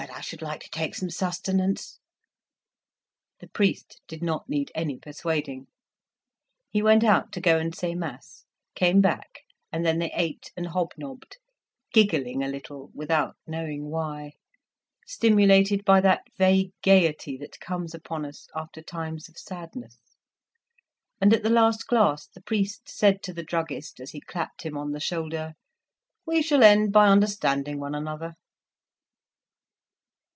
I 0.09 0.21
should 0.21 0.41
like 0.41 0.61
to 0.61 0.69
take 0.71 0.95
some 0.95 1.11
sustenance." 1.11 1.99
The 3.39 3.49
priest 3.49 4.01
did 4.07 4.23
not 4.23 4.49
need 4.49 4.71
any 4.73 4.97
persuading; 4.97 5.67
he 6.71 6.81
went 6.81 7.03
out 7.03 7.31
to 7.33 7.41
go 7.41 7.59
and 7.59 7.73
say 7.75 7.93
mass, 7.93 8.45
came 8.73 8.99
back, 9.01 9.41
and 9.71 9.85
then 9.85 9.99
they 9.99 10.11
ate 10.15 10.51
and 10.57 10.67
hobnobbed, 10.69 11.37
giggling 11.93 12.41
a 12.43 12.47
little 12.47 12.89
without 12.95 13.35
knowing 13.45 13.89
why, 13.91 14.33
stimulated 15.05 15.85
by 15.85 16.01
that 16.01 16.23
vague 16.35 16.71
gaiety 16.83 17.37
that 17.37 17.59
comes 17.59 17.93
upon 17.93 18.25
us 18.25 18.47
after 18.55 18.81
times 18.81 19.29
of 19.29 19.37
sadness, 19.37 19.97
and 21.19 21.31
at 21.31 21.43
the 21.43 21.49
last 21.49 21.85
glass 21.85 22.25
the 22.27 22.41
priest 22.41 22.89
said 22.89 23.21
to 23.21 23.33
the 23.33 23.43
druggist, 23.43 23.99
as 23.99 24.11
he 24.11 24.21
clapped 24.21 24.63
him 24.65 24.75
on 24.75 24.93
the 24.93 24.99
shoulder 24.99 25.53
"We 26.25 26.41
shall 26.41 26.63
end 26.63 26.91
by 26.91 27.07
understanding 27.07 27.79
one 27.79 27.93
another." 27.93 28.33